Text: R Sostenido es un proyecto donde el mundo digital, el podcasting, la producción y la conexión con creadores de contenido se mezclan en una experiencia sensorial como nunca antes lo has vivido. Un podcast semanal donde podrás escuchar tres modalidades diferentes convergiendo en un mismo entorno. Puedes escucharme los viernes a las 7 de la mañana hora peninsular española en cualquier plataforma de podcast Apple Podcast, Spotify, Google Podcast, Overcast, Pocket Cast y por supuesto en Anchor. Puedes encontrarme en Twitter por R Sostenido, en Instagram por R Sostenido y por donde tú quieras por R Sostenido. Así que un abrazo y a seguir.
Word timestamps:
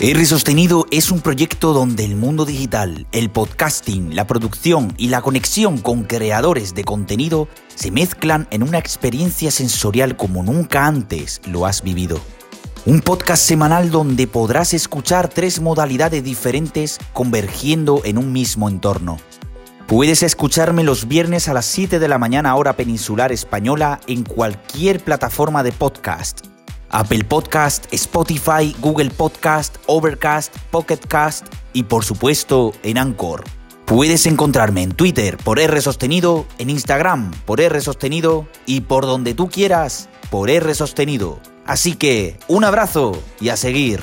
R 0.00 0.24
Sostenido 0.26 0.86
es 0.92 1.10
un 1.10 1.20
proyecto 1.20 1.72
donde 1.72 2.04
el 2.04 2.14
mundo 2.14 2.44
digital, 2.44 3.08
el 3.10 3.30
podcasting, 3.30 4.14
la 4.14 4.28
producción 4.28 4.94
y 4.96 5.08
la 5.08 5.22
conexión 5.22 5.78
con 5.78 6.04
creadores 6.04 6.72
de 6.76 6.84
contenido 6.84 7.48
se 7.74 7.90
mezclan 7.90 8.46
en 8.52 8.62
una 8.62 8.78
experiencia 8.78 9.50
sensorial 9.50 10.16
como 10.16 10.44
nunca 10.44 10.86
antes 10.86 11.40
lo 11.48 11.66
has 11.66 11.82
vivido. 11.82 12.20
Un 12.86 13.00
podcast 13.00 13.42
semanal 13.42 13.90
donde 13.90 14.28
podrás 14.28 14.72
escuchar 14.72 15.26
tres 15.26 15.60
modalidades 15.60 16.22
diferentes 16.22 17.00
convergiendo 17.12 18.00
en 18.04 18.18
un 18.18 18.32
mismo 18.32 18.68
entorno. 18.68 19.16
Puedes 19.88 20.22
escucharme 20.22 20.84
los 20.84 21.08
viernes 21.08 21.48
a 21.48 21.54
las 21.54 21.66
7 21.66 21.98
de 21.98 22.06
la 22.06 22.18
mañana 22.18 22.54
hora 22.54 22.74
peninsular 22.74 23.32
española 23.32 23.98
en 24.06 24.22
cualquier 24.22 25.02
plataforma 25.02 25.64
de 25.64 25.72
podcast 25.72 26.46
Apple 26.90 27.24
Podcast, 27.24 27.86
Spotify, 27.92 28.74
Google 28.80 29.10
Podcast, 29.10 29.76
Overcast, 29.86 30.56
Pocket 30.70 30.98
Cast 31.08 31.46
y 31.72 31.84
por 31.84 32.04
supuesto 32.04 32.72
en 32.82 32.98
Anchor. 32.98 33.44
Puedes 33.84 34.26
encontrarme 34.26 34.82
en 34.82 34.92
Twitter 34.92 35.38
por 35.38 35.58
R 35.58 35.80
Sostenido, 35.80 36.46
en 36.58 36.70
Instagram 36.70 37.30
por 37.46 37.60
R 37.60 37.80
Sostenido 37.80 38.46
y 38.66 38.82
por 38.82 39.06
donde 39.06 39.34
tú 39.34 39.48
quieras 39.48 40.08
por 40.30 40.50
R 40.50 40.74
Sostenido. 40.74 41.40
Así 41.64 41.94
que 41.94 42.38
un 42.48 42.64
abrazo 42.64 43.20
y 43.40 43.48
a 43.48 43.56
seguir. 43.56 44.02